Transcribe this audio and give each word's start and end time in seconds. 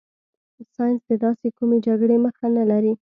ساینس 0.75 1.01
د 1.09 1.11
داسې 1.25 1.47
کومې 1.57 1.77
جګړې 1.87 2.17
مخه 2.25 2.45
نه 2.57 2.63
لري. 2.71 2.93